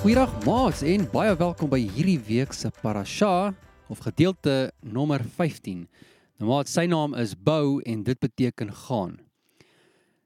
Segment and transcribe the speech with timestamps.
[0.00, 3.52] Goeiedag maats en baie welkom by hierdie week se parasha
[3.92, 5.84] of gedeelte nommer 15.
[6.40, 9.27] Nou maat, sy naam is Bou en dit beteken gaan.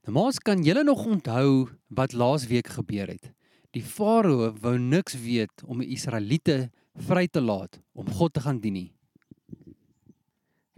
[0.02, 3.28] Nou maats, kan julle nog onthou wat laas week gebeur het?
[3.70, 6.72] Die Farao wou niks weet om die Israeliete
[7.06, 8.90] vry te laat om God te gaan dien nie.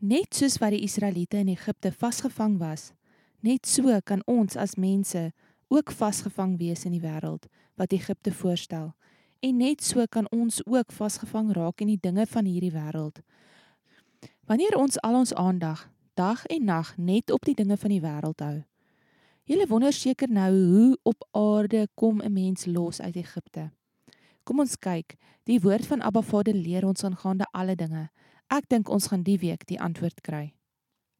[0.05, 2.91] Net soos wat die Israeliete in Egipte vasgevang was,
[3.41, 5.31] net so kan ons as mense
[5.73, 7.49] ook vasgevang wees in die wêreld
[7.81, 8.93] wat Egipte voorstel.
[9.41, 13.25] En net so kan ons ook vasgevang raak in die dinge van hierdie wêreld.
[14.45, 18.45] Wanneer ons al ons aandag dag en nag net op die dinge van die wêreld
[18.45, 18.57] hou.
[19.45, 23.71] Julle wonder seker nou hoe op aarde kom 'n mens los uit Egipte.
[24.43, 25.17] Kom ons kyk.
[25.45, 28.09] Die woord van Abba Vader leer ons aangaande alle dinge.
[28.49, 30.55] Ek dink ons gaan die week die antwoord kry.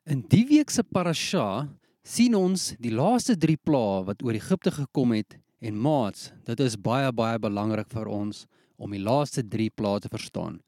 [0.07, 1.69] In die week se parasha
[2.03, 6.77] sien ons die laaste 3 plaae wat oor Egipte gekom het en maats, dit is
[6.77, 10.61] baie baie belangrik vir ons om die laaste 3 plaae te verstaan.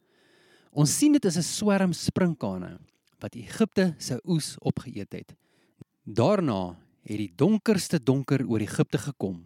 [0.72, 2.78] Ons sien dit is 'n swerm sprinkane
[3.18, 5.34] wat Egipte se oes opgeëet het.
[6.04, 9.44] Daarna het die donkerste donker oor Egipte gekom.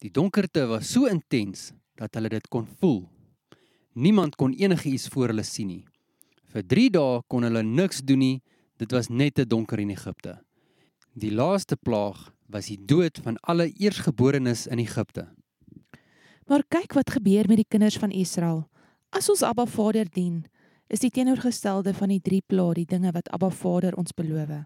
[0.00, 3.04] Die donkerte was so intens dat hulle dit kon voel.
[3.94, 5.84] Niemand kon enigiets voor hulle sien nie.
[6.54, 8.42] Vir 3 dae kon hulle niks doen nie.
[8.80, 10.38] Dit was net te donker in Egipte.
[11.14, 15.28] Die laaste plaag was die dood van alle eersgeborenes in Egipte.
[16.48, 18.64] Maar kyk wat gebeur met die kinders van Israel.
[19.14, 20.42] As ons Abba Vader dien,
[20.88, 24.64] is die teenoorgestelde van die drie pla die dinge wat Abba Vader ons beloof.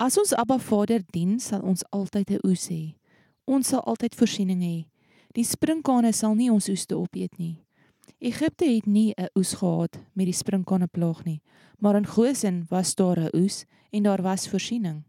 [0.00, 2.96] As ons Abba Vader dien, sal ons altyd 'n oes hê.
[3.44, 4.86] Ons sal altyd voorsiening hê.
[5.36, 7.60] Die sprinkane sal nie ons oes te opeet nie.
[8.18, 11.42] Egipte het nie 'n oes gehad met die sprinkane plaag nie,
[11.78, 15.04] maar in Goshen was daar 'n oes en daar was voorsiening.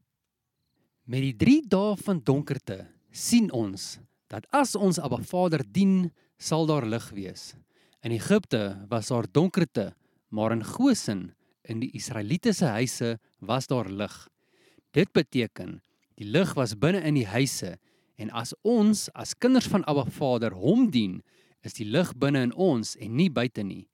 [1.05, 6.65] Met die 3 dae van donkerte sien ons dat as ons Abba Vader dien, sal
[6.65, 7.55] daar lig wees.
[8.03, 9.93] In Egipte was daar donkerte,
[10.29, 11.33] maar in Goshen
[11.63, 14.31] in die Israeliete se huise was daar lig.
[14.91, 15.79] Dit beteken
[16.19, 17.77] die lig was binne in die huise
[18.19, 21.21] en as ons as kinders van Abba Vader hom dien,
[21.63, 23.87] is die lig binne in ons en nie buite nie.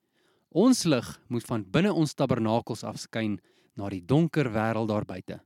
[0.50, 3.38] Ons lig moet van binne ons tabernakels afskyn
[3.78, 5.38] na die donker wêreld daar buite.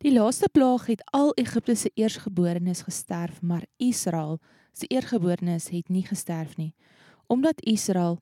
[0.00, 4.40] Die laaste plaag het al Egipte se eersgeborenes gesterf, maar Israel
[4.72, 6.72] se eersgeborenes het nie gesterf nie,
[7.28, 8.18] omdat Israel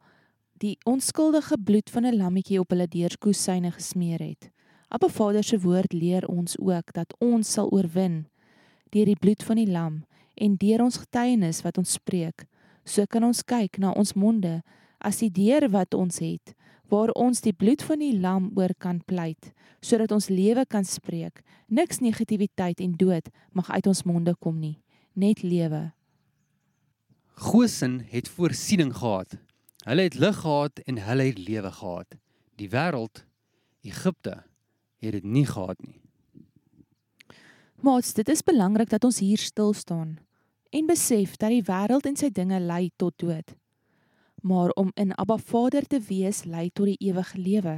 [0.59, 4.51] die onskuldige bloed van 'n lammetjie op hulle deurskoesyne gesmeer het.
[4.89, 8.23] Abba Vader se woord leer ons ook dat ons sal oorwin
[8.89, 9.99] deur die bloed van die lam
[10.35, 12.47] en deur ons getuienis wat ons spreek.
[12.89, 14.63] So kan ons kyk na ons monde
[15.05, 16.55] as die deur wat ons het
[16.89, 19.53] waar ons die bloed van die lam oor kan pleit
[19.85, 21.45] sodat ons lewe kan spreek.
[21.69, 24.81] Niks negativiteit en dood mag uit ons monde kom nie,
[25.13, 25.91] net lewe.
[27.39, 29.37] Goshen het voorsiening gehad.
[29.85, 32.17] Hulle het lig gehad en hulle het lewe gehad.
[32.59, 33.23] Die wêreld,
[33.87, 34.48] Egipte,
[34.99, 36.01] het dit nie gehad nie.
[37.79, 40.19] Maats, dit is belangrik dat ons hier stil staan
[40.71, 43.55] en besef dat die wêreld en sy dinge lei tot dood.
[44.43, 47.77] Maar om in Abba Vader te wees lei tot die ewige lewe.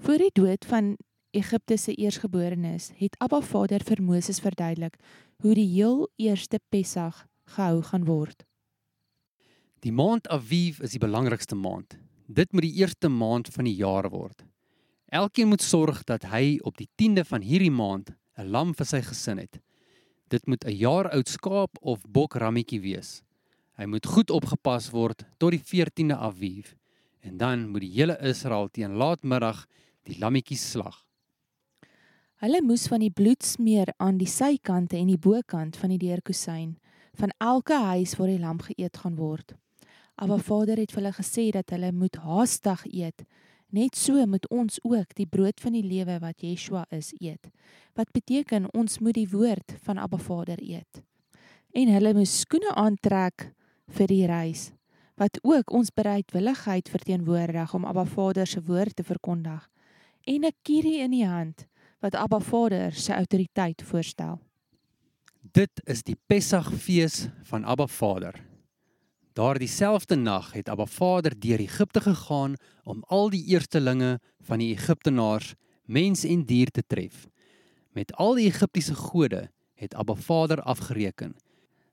[0.00, 0.94] Voor die dood van
[1.34, 4.96] Egipte se eersgeborenes het Abba Vader vir Moses verduidelik
[5.42, 8.46] hoe die heel eerste Pessach gehou gaan word.
[9.84, 11.98] Die maand Aviv is die belangrikste maand.
[12.26, 14.46] Dit moet die eerste maand van die jaar word.
[15.14, 19.00] Elkeen moet sorg dat hy op die 10de van hierdie maand 'n lam vir sy
[19.00, 19.60] gesin het.
[20.28, 23.22] Dit moet 'n jaar oud skaap of bok rammetjie wees.
[23.78, 26.74] Hy moet goed opgepas word tot die 14de Aviv
[27.20, 29.66] en dan moet die hele Israel teen laatmiddag
[30.02, 31.06] die lammetjie slag.
[32.34, 36.78] Hulle moes van die bloed smeer aan die sykante en die bokant van die deurkusyn
[37.14, 39.54] van elke huis waar die lam geëet gaan word.
[40.26, 43.24] Maar Vader het vir hulle gesê dat hulle moet haastig eet.
[43.74, 47.48] Net so moet ons ook die brood van die lewe wat Yeshua is eet.
[47.98, 51.02] Wat beteken ons moet die woord van Abba Vader eet.
[51.74, 53.50] En hulle moes skoene aantrek
[53.98, 54.70] vir die reis
[55.14, 59.68] wat ook ons bereidwilligheid verteenwoordig om Abba Vader se woord te verkondig
[60.26, 61.66] en 'n kierie in die hand
[62.00, 64.40] wat Abba Vader se autoriteit voorstel.
[65.40, 68.53] Dit is die Pessagfees van Abba Vader.
[69.34, 72.52] Daardie selfde nag het Abba Vader deur Egipte gegaan
[72.86, 75.56] om al die eerstelinge van die Egiptenaars,
[75.90, 77.26] mens en dier te tref.
[77.98, 81.34] Met al die Egiptiese gode het Abba Vader afgereken.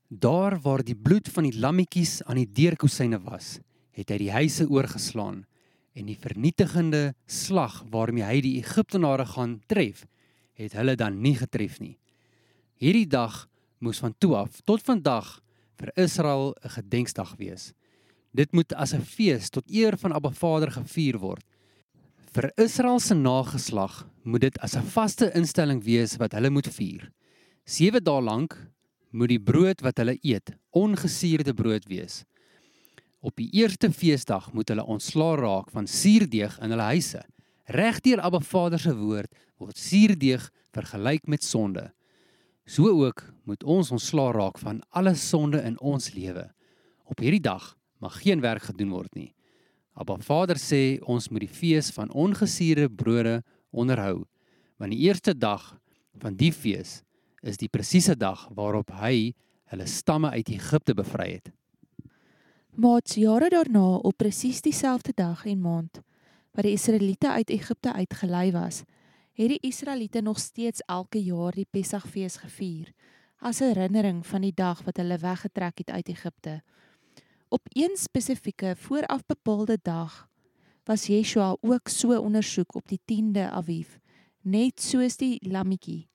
[0.07, 3.57] Daar waar die bloed van die lammetjies aan die deurkosyne was,
[3.97, 5.41] het hy die huise oorgeslaan
[5.97, 10.05] en die vernietigende slag waarmee hy die Egiptenare gaan tref,
[10.61, 11.97] het hulle dan nie getref nie.
[12.77, 13.47] Hierdie dag
[13.81, 15.39] moes van toe af tot vandag
[15.81, 17.73] vir Israel 'n gedenksdag wees.
[18.33, 21.43] Dit moet as 'n fees tot eer van Abba Vader gevier word.
[22.33, 27.11] Vir Israel se nageslag moet dit as 'n vaste instelling wees wat hulle moet vier.
[27.65, 28.71] 7 dae lank
[29.11, 32.23] moet die brood wat hulle eet ongesuurde brood wees.
[33.21, 37.21] Op die eerste feesdag moet hulle ontslaa raak van suurdeeg in hulle huise.
[37.65, 41.91] Regdeur Abba Vader se woord word suurdeeg vergelyk met sonde.
[42.71, 46.45] So ook moet ons ontslaa raak van alle sonde in ons lewe.
[47.03, 47.65] Op hierdie dag
[47.99, 49.33] mag geen werk gedoen word nie.
[49.91, 53.41] Abba Vader sê ons moet die fees van ongesuurde brode
[53.75, 54.23] onderhou,
[54.79, 55.65] want die eerste dag
[56.23, 57.01] van die fees
[57.43, 59.33] is die presiese dag waarop hy
[59.73, 61.51] hulle stamme uit Egipte bevry het.
[62.71, 65.99] Maats jare daarna op presies dieselfde dag en maand
[66.55, 68.85] wat die Israeliete uit Egipte uitgelei was,
[69.33, 72.91] het die Israeliete nog steeds elke jaar die Pessagfees gevier
[73.41, 76.61] as 'n herinnering van die dag wat hulle weggetrek het uit Egipte.
[77.49, 80.27] Op een spesifieke vooraf bepaalde dag
[80.83, 83.97] was Yeshua ook so ondersoek op die 10de Aviv,
[84.41, 86.07] net soos die lammetjie.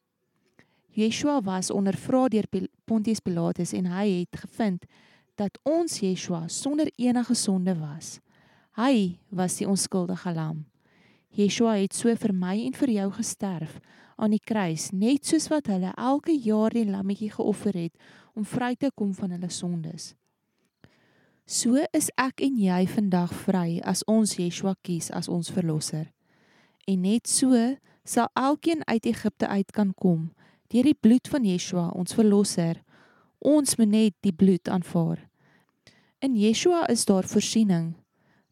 [0.90, 2.44] Yeshua was ondervra deur
[2.84, 4.84] Pontius Pilatus en hy het gevind
[5.34, 8.20] dat ons Yeshua sonder enige sonde was.
[8.76, 10.64] Hy was die onskuldige lam.
[11.36, 13.78] Yeshua het so vir my en vir jou gesterf
[14.16, 17.92] aan die kruis, net soos wat hulle elke jaar die lammetjie geoffer het
[18.32, 20.14] om vry te kom van hulle sondes.
[21.46, 26.08] So is ek en jy vandag vry as ons Yeshua kies as ons verlosser.
[26.88, 27.52] En net so
[28.06, 30.30] sal elkeen uit Egipte uit kan kom
[30.72, 32.80] deur die bloed van Yeshua, ons verlosser.
[33.38, 35.20] Ons moet net die bloed aanvaar.
[36.18, 37.92] In Yeshua is daar voorsiening.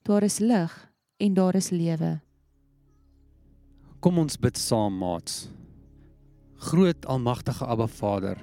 [0.07, 0.77] Daar is lig
[1.19, 2.21] en daar is lewe.
[4.05, 5.47] Kom ons bid saam, maats.
[6.67, 8.37] Groot almagtige Abba Vader,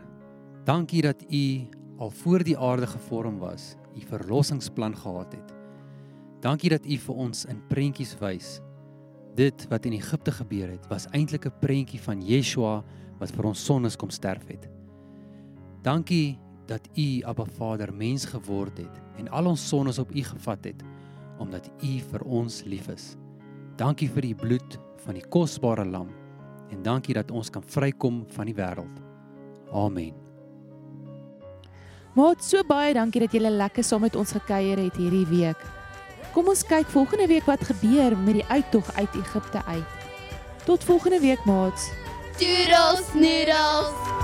[0.65, 1.69] dankie dat U
[2.01, 5.53] al voor die aarde gevorm was, U verlossingsplan gehad het.
[6.41, 8.57] Dankie dat U vir ons in prentjies wys.
[9.37, 12.83] Dit wat in Egipte gebeur het, was eintlik 'n prentjie van Yeshua
[13.19, 14.67] wat vir ons sondes kom sterf het.
[15.83, 20.65] Dankie dat U Abba Vader mens geword het en al ons sondes op U gevat
[20.65, 20.83] het
[21.37, 23.15] omdat U vir ons lief is.
[23.77, 26.09] Dankie vir die bloed van die kosbare lam
[26.71, 29.01] en dankie dat ons kan vrykom van die wêreld.
[29.71, 30.15] Amen.
[32.15, 35.59] Maat, so baie dankie dat julle lekker saam met ons gekuier het hierdie week.
[36.35, 39.99] Kom ons kyk volgende week wat gebeur met die uittog uit Egipte uit.
[40.67, 41.91] Tot volgende week, maats.
[42.39, 44.20] Doodles noodles.